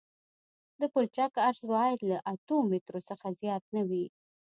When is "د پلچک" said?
0.79-1.31